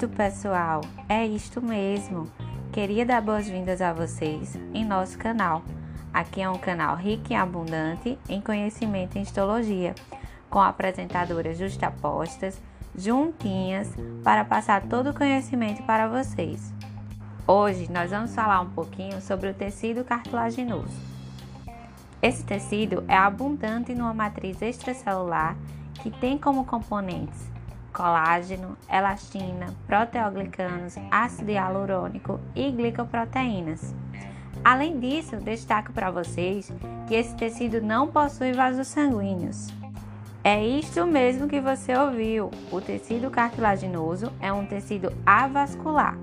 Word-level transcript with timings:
isto, 0.00 0.16
pessoal, 0.16 0.80
é 1.10 1.26
isto 1.26 1.60
mesmo. 1.60 2.26
Queria 2.72 3.04
dar 3.04 3.20
boas-vindas 3.20 3.82
a 3.82 3.92
vocês 3.92 4.56
em 4.72 4.82
nosso 4.82 5.18
canal. 5.18 5.62
Aqui 6.10 6.40
é 6.40 6.48
um 6.48 6.56
canal 6.56 6.96
rico 6.96 7.30
e 7.30 7.34
abundante 7.34 8.18
em 8.26 8.40
conhecimento 8.40 9.18
em 9.18 9.22
histologia, 9.22 9.94
com 10.48 10.58
apresentadoras 10.58 11.58
justapostas, 11.58 12.58
juntinhas, 12.96 13.90
para 14.24 14.42
passar 14.42 14.84
todo 14.88 15.10
o 15.10 15.14
conhecimento 15.14 15.82
para 15.82 16.08
vocês. 16.08 16.72
Hoje 17.46 17.92
nós 17.92 18.10
vamos 18.10 18.34
falar 18.34 18.62
um 18.62 18.70
pouquinho 18.70 19.20
sobre 19.20 19.50
o 19.50 19.54
tecido 19.54 20.02
cartilaginoso. 20.02 20.98
Esse 22.22 22.42
tecido 22.42 23.04
é 23.06 23.18
abundante 23.18 23.94
numa 23.94 24.14
matriz 24.14 24.62
extracelular 24.62 25.58
que 26.02 26.10
tem 26.10 26.38
como 26.38 26.64
componentes 26.64 27.50
colágeno, 27.92 28.76
elastina, 28.88 29.66
proteoglicanos, 29.86 30.96
ácido 31.10 31.50
hialurônico 31.50 32.40
e 32.54 32.70
glicoproteínas. 32.70 33.94
Além 34.64 34.98
disso, 34.98 35.36
destaco 35.36 35.92
para 35.92 36.10
vocês 36.10 36.72
que 37.06 37.14
esse 37.14 37.34
tecido 37.36 37.80
não 37.80 38.08
possui 38.08 38.52
vasos 38.52 38.88
sanguíneos. 38.88 39.68
É 40.42 40.64
isto 40.64 41.06
mesmo 41.06 41.48
que 41.48 41.60
você 41.60 41.96
ouviu. 41.96 42.50
O 42.70 42.80
tecido 42.80 43.30
cartilaginoso 43.30 44.32
é 44.40 44.52
um 44.52 44.64
tecido 44.64 45.12
avascular, 45.24 46.16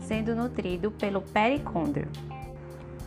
sendo 0.00 0.34
nutrido 0.34 0.90
pelo 0.90 1.22
pericôndrio. 1.22 2.08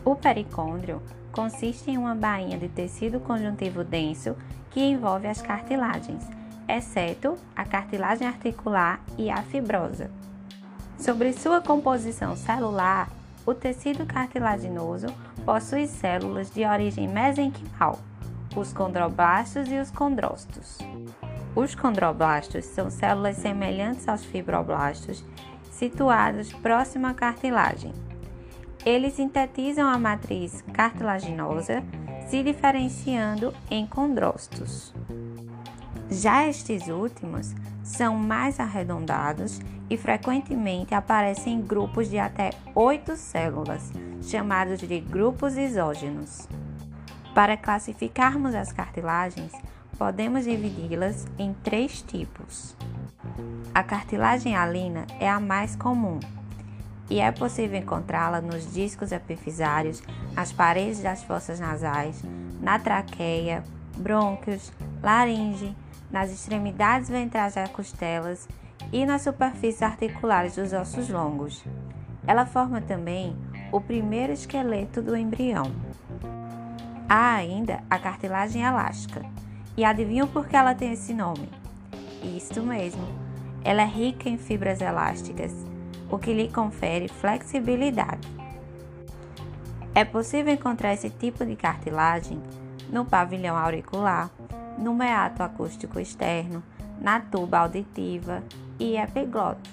O 0.04 0.14
pericôndrio 0.14 1.02
consiste 1.32 1.90
em 1.90 1.98
uma 1.98 2.14
bainha 2.14 2.58
de 2.58 2.68
tecido 2.68 3.20
conjuntivo 3.20 3.84
denso 3.84 4.36
que 4.70 4.80
envolve 4.80 5.26
as 5.26 5.42
cartilagens 5.42 6.26
exceto 6.68 7.36
a 7.54 7.64
cartilagem 7.64 8.26
articular 8.26 9.00
e 9.16 9.30
a 9.30 9.42
fibrosa. 9.42 10.10
Sobre 10.98 11.32
sua 11.32 11.60
composição 11.60 12.36
celular, 12.36 13.10
o 13.44 13.54
tecido 13.54 14.06
cartilaginoso 14.06 15.06
possui 15.44 15.86
células 15.86 16.50
de 16.50 16.64
origem 16.64 17.06
mesenquimal, 17.06 17.98
os 18.56 18.72
condroblastos 18.72 19.70
e 19.70 19.78
os 19.78 19.90
condrócitos. 19.90 20.78
Os 21.54 21.74
condroblastos 21.74 22.64
são 22.64 22.90
células 22.90 23.36
semelhantes 23.36 24.08
aos 24.08 24.24
fibroblastos, 24.24 25.24
situados 25.70 26.52
próximo 26.52 27.06
à 27.06 27.14
cartilagem. 27.14 27.92
Eles 28.84 29.14
sintetizam 29.14 29.88
a 29.88 29.98
matriz 29.98 30.62
cartilaginosa, 30.72 31.82
se 32.28 32.42
diferenciando 32.42 33.54
em 33.70 33.86
condrócitos. 33.86 34.92
Já 36.18 36.48
estes 36.48 36.88
últimos 36.88 37.54
são 37.82 38.16
mais 38.16 38.58
arredondados 38.58 39.60
e 39.90 39.98
frequentemente 39.98 40.94
aparecem 40.94 41.52
em 41.52 41.60
grupos 41.60 42.08
de 42.08 42.18
até 42.18 42.52
oito 42.74 43.16
células, 43.16 43.92
chamados 44.22 44.80
de 44.80 44.98
grupos 44.98 45.58
isógenos. 45.58 46.48
Para 47.34 47.54
classificarmos 47.54 48.54
as 48.54 48.72
cartilagens, 48.72 49.52
podemos 49.98 50.44
dividi-las 50.44 51.26
em 51.38 51.52
três 51.52 52.00
tipos. 52.00 52.74
A 53.74 53.82
cartilagem 53.82 54.56
alina 54.56 55.06
é 55.20 55.28
a 55.28 55.38
mais 55.38 55.76
comum 55.76 56.18
e 57.10 57.20
é 57.20 57.30
possível 57.30 57.78
encontrá-la 57.78 58.40
nos 58.40 58.72
discos 58.72 59.12
epifisários, 59.12 60.02
nas 60.32 60.50
paredes 60.50 61.02
das 61.02 61.22
fossas 61.22 61.60
nasais, 61.60 62.22
na 62.62 62.78
traqueia, 62.78 63.62
brônquios, 63.96 64.72
laringe, 65.02 65.74
nas 66.10 66.30
extremidades 66.30 67.08
ventrais 67.08 67.54
das 67.54 67.68
costelas 67.70 68.48
e 68.92 69.04
nas 69.04 69.22
superfícies 69.22 69.82
articulares 69.82 70.56
dos 70.56 70.72
ossos 70.72 71.08
longos. 71.08 71.64
Ela 72.26 72.46
forma 72.46 72.80
também 72.80 73.36
o 73.72 73.80
primeiro 73.80 74.32
esqueleto 74.32 75.02
do 75.02 75.16
embrião. 75.16 75.70
Há 77.08 77.34
ainda 77.34 77.82
a 77.88 77.98
cartilagem 77.98 78.62
elástica. 78.62 79.24
E 79.76 79.84
adivinham 79.84 80.26
por 80.26 80.48
que 80.48 80.56
ela 80.56 80.74
tem 80.74 80.92
esse 80.92 81.12
nome? 81.12 81.50
Isto 82.22 82.62
mesmo, 82.62 83.06
ela 83.62 83.82
é 83.82 83.86
rica 83.86 84.28
em 84.28 84.38
fibras 84.38 84.80
elásticas, 84.80 85.52
o 86.10 86.18
que 86.18 86.32
lhe 86.32 86.48
confere 86.48 87.08
flexibilidade. 87.08 88.26
É 89.94 90.04
possível 90.04 90.52
encontrar 90.52 90.94
esse 90.94 91.10
tipo 91.10 91.44
de 91.44 91.56
cartilagem 91.56 92.40
no 92.90 93.04
pavilhão 93.04 93.56
auricular, 93.56 94.30
no 94.78 94.94
meato 94.94 95.42
acústico 95.42 95.98
externo, 95.98 96.62
na 97.00 97.20
tuba 97.20 97.58
auditiva 97.58 98.42
e 98.78 98.96
epiglote. 98.96 99.70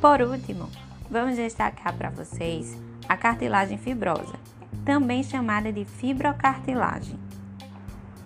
Por 0.00 0.20
último, 0.20 0.68
vamos 1.10 1.36
destacar 1.36 1.94
para 1.94 2.10
vocês 2.10 2.76
a 3.08 3.16
cartilagem 3.16 3.78
fibrosa, 3.78 4.34
também 4.84 5.22
chamada 5.22 5.72
de 5.72 5.84
fibrocartilagem. 5.84 7.18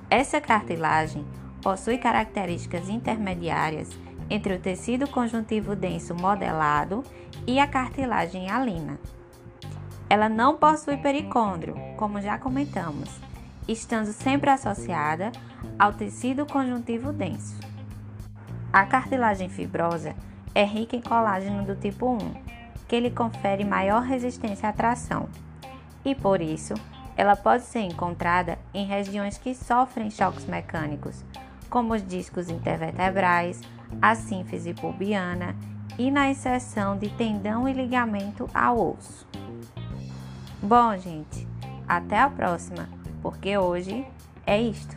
Essa 0.08 0.40
cartilagem 0.40 1.24
possui 1.62 1.98
características 1.98 2.88
intermediárias 2.88 3.88
entre 4.28 4.54
o 4.54 4.60
tecido 4.60 5.08
conjuntivo 5.08 5.76
denso 5.76 6.14
modelado 6.14 7.04
e 7.46 7.58
a 7.58 7.66
cartilagem 7.66 8.50
alina. 8.50 8.98
Ela 10.10 10.28
não 10.28 10.56
possui 10.56 10.96
pericôndrio, 10.96 11.76
como 11.96 12.20
já 12.20 12.36
comentamos, 12.36 13.08
estando 13.68 14.12
sempre 14.12 14.50
associada 14.50 15.30
ao 15.78 15.92
tecido 15.92 16.44
conjuntivo 16.44 17.12
denso. 17.12 17.56
A 18.72 18.84
cartilagem 18.84 19.48
fibrosa 19.48 20.16
é 20.52 20.64
rica 20.64 20.96
em 20.96 21.00
colágeno 21.00 21.64
do 21.64 21.76
tipo 21.76 22.10
1, 22.10 22.18
que 22.88 22.98
lhe 22.98 23.12
confere 23.12 23.64
maior 23.64 24.02
resistência 24.02 24.68
à 24.68 24.72
tração, 24.72 25.28
e 26.04 26.12
por 26.12 26.40
isso 26.40 26.74
ela 27.16 27.36
pode 27.36 27.62
ser 27.62 27.82
encontrada 27.82 28.58
em 28.74 28.84
regiões 28.86 29.38
que 29.38 29.54
sofrem 29.54 30.10
choques 30.10 30.44
mecânicos, 30.44 31.24
como 31.68 31.94
os 31.94 32.04
discos 32.04 32.50
intervertebrais, 32.50 33.60
a 34.02 34.16
sínfise 34.16 34.74
pubiana 34.74 35.54
e 35.96 36.10
na 36.10 36.28
inserção 36.28 36.98
de 36.98 37.10
tendão 37.10 37.68
e 37.68 37.72
ligamento 37.72 38.48
ao 38.52 38.96
osso. 38.96 39.24
Bom, 40.62 40.96
gente, 40.96 41.48
até 41.88 42.18
a 42.18 42.28
próxima! 42.28 43.00
porque 43.22 43.56
hoje 43.56 44.04
é 44.46 44.60
isto. 44.60 44.96